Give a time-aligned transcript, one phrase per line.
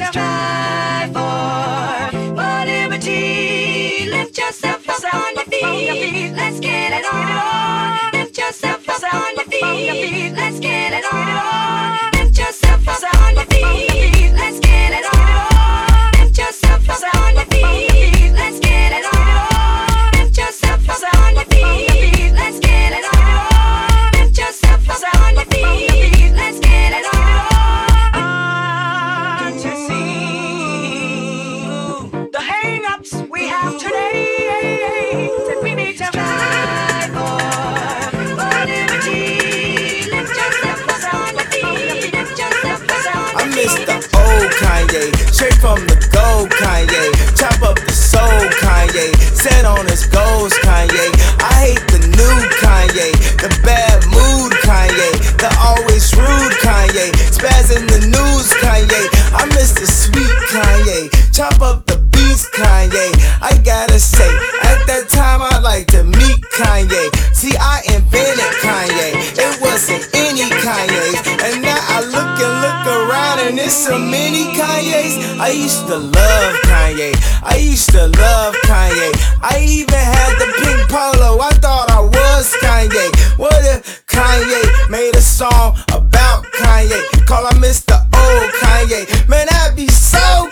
[0.00, 0.69] Sister
[66.60, 67.08] Kanye.
[67.34, 69.16] See, I invented Kanye.
[69.32, 71.16] It wasn't any Kanye's.
[71.40, 75.16] And now I look and look around and it's so many Kanye's.
[75.40, 77.16] I used to love Kanye.
[77.42, 79.10] I used to love Kanye.
[79.40, 81.40] I even had the pink polo.
[81.40, 83.08] I thought I was Kanye.
[83.38, 87.00] What if Kanye made a song about Kanye?
[87.26, 87.96] Call him Mr.
[87.96, 89.08] Old Kanye.
[89.28, 90.50] Man, I'd be so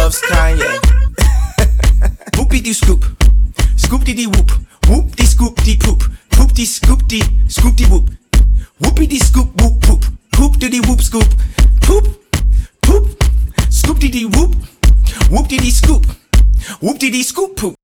[0.00, 0.64] loves Kanye.
[2.36, 3.04] Whoopie dee scoop,
[3.76, 4.50] scoop dee dee whoop,
[4.88, 8.08] whoop dee scoop dee poop, poop dee scoop dee scoop dee whoop,
[8.80, 11.28] whoopie dee scoop whoop poop, poop dee dee whoop scoop,
[11.80, 12.08] poop,
[12.80, 13.04] poop,
[13.68, 14.54] scoop dee dee whoop,
[15.30, 16.06] whoop dee dee scoop,
[16.80, 17.79] whoop dee dee scoop poop.